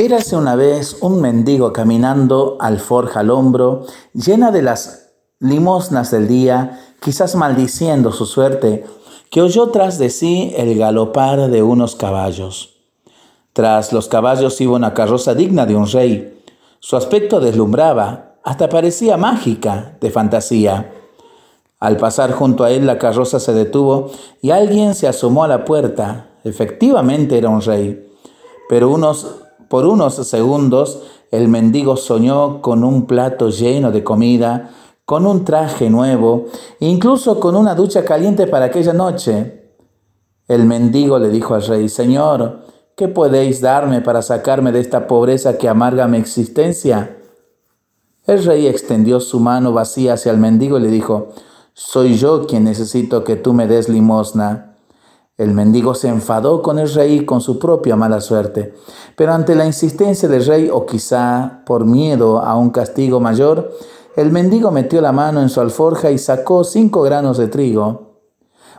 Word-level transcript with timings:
Érase 0.00 0.36
una 0.36 0.54
vez 0.54 0.98
un 1.00 1.20
mendigo 1.20 1.72
caminando 1.72 2.56
alforja 2.60 3.18
al 3.18 3.30
hombro, 3.30 3.84
llena 4.14 4.52
de 4.52 4.62
las 4.62 5.10
limosnas 5.40 6.12
del 6.12 6.28
día, 6.28 6.94
quizás 7.00 7.34
maldiciendo 7.34 8.12
su 8.12 8.24
suerte, 8.24 8.86
que 9.28 9.42
oyó 9.42 9.70
tras 9.70 9.98
de 9.98 10.10
sí 10.10 10.54
el 10.56 10.78
galopar 10.78 11.50
de 11.50 11.64
unos 11.64 11.96
caballos. 11.96 12.76
Tras 13.52 13.92
los 13.92 14.06
caballos 14.06 14.60
iba 14.60 14.76
una 14.76 14.94
carroza 14.94 15.34
digna 15.34 15.66
de 15.66 15.74
un 15.74 15.88
rey. 15.88 16.44
Su 16.78 16.96
aspecto 16.96 17.40
deslumbraba, 17.40 18.36
hasta 18.44 18.68
parecía 18.68 19.16
mágica, 19.16 19.96
de 20.00 20.12
fantasía. 20.12 20.92
Al 21.80 21.96
pasar 21.96 22.30
junto 22.30 22.62
a 22.62 22.70
él 22.70 22.86
la 22.86 22.98
carroza 22.98 23.40
se 23.40 23.52
detuvo 23.52 24.12
y 24.42 24.50
alguien 24.50 24.94
se 24.94 25.08
asomó 25.08 25.42
a 25.42 25.48
la 25.48 25.64
puerta. 25.64 26.28
Efectivamente 26.44 27.36
era 27.36 27.48
un 27.48 27.62
rey. 27.62 28.06
Pero 28.68 28.90
unos 28.90 29.47
por 29.68 29.86
unos 29.86 30.14
segundos 30.14 31.02
el 31.30 31.48
mendigo 31.48 31.96
soñó 31.96 32.62
con 32.62 32.84
un 32.84 33.06
plato 33.06 33.50
lleno 33.50 33.92
de 33.92 34.02
comida, 34.02 34.70
con 35.04 35.26
un 35.26 35.44
traje 35.44 35.90
nuevo, 35.90 36.46
incluso 36.80 37.38
con 37.38 37.54
una 37.54 37.74
ducha 37.74 38.04
caliente 38.04 38.46
para 38.46 38.66
aquella 38.66 38.92
noche. 38.92 39.72
El 40.46 40.64
mendigo 40.64 41.18
le 41.18 41.28
dijo 41.28 41.54
al 41.54 41.66
rey, 41.66 41.88
Señor, 41.88 42.60
¿qué 42.96 43.08
podéis 43.08 43.60
darme 43.60 44.00
para 44.00 44.22
sacarme 44.22 44.72
de 44.72 44.80
esta 44.80 45.06
pobreza 45.06 45.58
que 45.58 45.68
amarga 45.68 46.08
mi 46.08 46.16
existencia? 46.16 47.18
El 48.26 48.44
rey 48.44 48.66
extendió 48.66 49.20
su 49.20 49.40
mano 49.40 49.72
vacía 49.72 50.14
hacia 50.14 50.32
el 50.32 50.38
mendigo 50.38 50.78
y 50.78 50.82
le 50.82 50.88
dijo, 50.88 51.28
Soy 51.74 52.16
yo 52.16 52.46
quien 52.46 52.64
necesito 52.64 53.24
que 53.24 53.36
tú 53.36 53.52
me 53.52 53.66
des 53.66 53.88
limosna. 53.88 54.67
El 55.38 55.54
mendigo 55.54 55.94
se 55.94 56.08
enfadó 56.08 56.62
con 56.62 56.80
el 56.80 56.92
rey 56.92 57.24
con 57.24 57.40
su 57.40 57.60
propia 57.60 57.94
mala 57.94 58.20
suerte, 58.20 58.74
pero 59.14 59.32
ante 59.32 59.54
la 59.54 59.66
insistencia 59.66 60.28
del 60.28 60.44
rey 60.44 60.68
o 60.68 60.84
quizá 60.84 61.62
por 61.64 61.84
miedo 61.84 62.40
a 62.40 62.56
un 62.56 62.70
castigo 62.70 63.20
mayor, 63.20 63.70
el 64.16 64.32
mendigo 64.32 64.72
metió 64.72 65.00
la 65.00 65.12
mano 65.12 65.40
en 65.40 65.48
su 65.48 65.60
alforja 65.60 66.10
y 66.10 66.18
sacó 66.18 66.64
cinco 66.64 67.02
granos 67.02 67.38
de 67.38 67.46
trigo. 67.46 68.16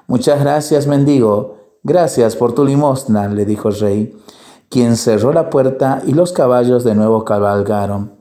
Muchas 0.08 0.42
gracias, 0.42 0.86
mendigo, 0.86 1.56
gracias 1.82 2.36
por 2.36 2.52
tu 2.54 2.66
limosna, 2.66 3.30
le 3.30 3.46
dijo 3.46 3.70
el 3.70 3.80
rey, 3.80 4.18
quien 4.68 4.98
cerró 4.98 5.32
la 5.32 5.50
puerta 5.50 6.02
y 6.06 6.12
los 6.12 6.34
caballos 6.34 6.84
de 6.84 6.94
nuevo 6.94 7.24
cabalgaron. 7.24 8.16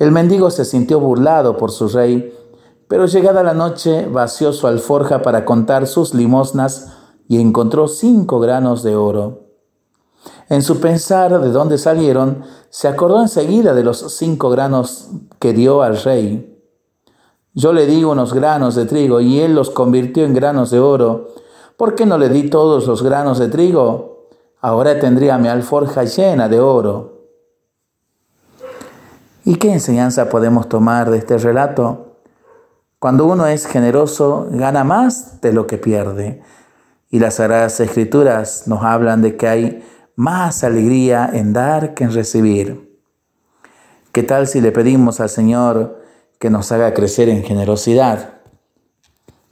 El 0.00 0.10
mendigo 0.10 0.50
se 0.50 0.64
sintió 0.64 0.98
burlado 0.98 1.56
por 1.56 1.70
su 1.70 1.86
rey, 1.86 2.36
pero 2.88 3.06
llegada 3.06 3.44
la 3.44 3.54
noche 3.54 4.08
vació 4.08 4.52
su 4.52 4.66
alforja 4.66 5.22
para 5.22 5.44
contar 5.44 5.86
sus 5.86 6.14
limosnas 6.14 6.90
y 7.28 7.40
encontró 7.40 7.88
cinco 7.88 8.40
granos 8.40 8.82
de 8.82 8.96
oro. 8.96 9.44
En 10.48 10.62
su 10.62 10.80
pensar 10.80 11.40
de 11.40 11.50
dónde 11.50 11.78
salieron, 11.78 12.44
se 12.70 12.88
acordó 12.88 13.20
enseguida 13.22 13.74
de 13.74 13.82
los 13.82 14.16
cinco 14.16 14.50
granos 14.50 15.08
que 15.38 15.52
dio 15.52 15.82
al 15.82 15.96
rey. 16.02 16.50
Yo 17.54 17.72
le 17.72 17.86
di 17.86 18.04
unos 18.04 18.34
granos 18.34 18.74
de 18.74 18.84
trigo 18.84 19.20
y 19.20 19.40
él 19.40 19.54
los 19.54 19.70
convirtió 19.70 20.24
en 20.24 20.34
granos 20.34 20.70
de 20.70 20.80
oro. 20.80 21.28
¿Por 21.76 21.94
qué 21.94 22.04
no 22.04 22.18
le 22.18 22.28
di 22.28 22.50
todos 22.50 22.86
los 22.86 23.02
granos 23.02 23.38
de 23.38 23.48
trigo? 23.48 24.28
Ahora 24.60 24.98
tendría 24.98 25.38
mi 25.38 25.48
alforja 25.48 26.04
llena 26.04 26.48
de 26.48 26.60
oro. 26.60 27.14
¿Y 29.44 29.56
qué 29.56 29.72
enseñanza 29.72 30.28
podemos 30.30 30.68
tomar 30.68 31.10
de 31.10 31.18
este 31.18 31.36
relato? 31.38 32.16
Cuando 32.98 33.26
uno 33.26 33.46
es 33.46 33.66
generoso, 33.66 34.46
gana 34.50 34.82
más 34.82 35.40
de 35.42 35.52
lo 35.52 35.66
que 35.66 35.76
pierde. 35.76 36.42
Y 37.14 37.20
las 37.20 37.34
Sagradas 37.34 37.78
Escrituras 37.78 38.64
nos 38.66 38.82
hablan 38.82 39.22
de 39.22 39.36
que 39.36 39.46
hay 39.46 39.84
más 40.16 40.64
alegría 40.64 41.30
en 41.32 41.52
dar 41.52 41.94
que 41.94 42.02
en 42.02 42.12
recibir. 42.12 42.98
¿Qué 44.10 44.24
tal 44.24 44.48
si 44.48 44.60
le 44.60 44.72
pedimos 44.72 45.20
al 45.20 45.28
Señor 45.28 46.02
que 46.40 46.50
nos 46.50 46.72
haga 46.72 46.92
crecer 46.92 47.28
en 47.28 47.44
generosidad? 47.44 48.40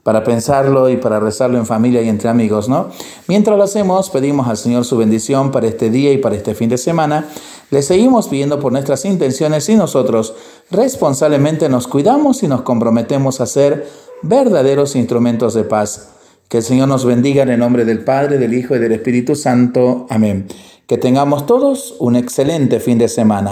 Para 0.03 0.25
pensarlo 0.25 0.89
y 0.89 0.97
para 0.97 1.21
rezarlo 1.21 1.57
en 1.57 1.65
familia 1.65 2.01
y 2.01 2.09
entre 2.09 2.27
amigos, 2.27 2.67
¿no? 2.67 2.89
Mientras 3.29 3.57
lo 3.57 3.63
hacemos, 3.63 4.09
pedimos 4.09 4.49
al 4.49 4.57
Señor 4.57 4.83
su 4.83 4.97
bendición 4.97 5.49
para 5.49 5.67
este 5.67 5.89
día 5.89 6.11
y 6.11 6.17
para 6.17 6.35
este 6.35 6.55
fin 6.55 6.67
de 6.67 6.77
semana. 6.77 7.29
Le 7.71 7.81
seguimos 7.81 8.27
pidiendo 8.27 8.59
por 8.59 8.73
nuestras 8.73 9.05
intenciones 9.05 9.69
y 9.69 9.75
nosotros 9.75 10.35
responsablemente 10.69 11.69
nos 11.69 11.87
cuidamos 11.87 12.43
y 12.43 12.49
nos 12.49 12.63
comprometemos 12.63 13.39
a 13.39 13.45
ser 13.45 13.87
verdaderos 14.21 14.97
instrumentos 14.97 15.53
de 15.53 15.63
paz 15.63 16.12
que 16.53 16.59
el 16.59 16.63
Señor 16.63 16.87
nos 16.87 17.03
bendiga 17.03 17.41
en 17.41 17.49
el 17.49 17.57
nombre 17.57 17.83
del 17.83 18.03
Padre, 18.03 18.37
del 18.37 18.53
Hijo 18.53 18.75
y 18.75 18.79
del 18.79 18.91
Espíritu 18.91 19.35
Santo. 19.35 20.05
Amén. 20.11 20.45
Que 20.85 20.99
tengamos 20.99 21.47
todos 21.47 21.95
un 21.99 22.15
excelente 22.15 22.79
fin 22.79 22.99
de 22.99 23.07
semana. 23.07 23.49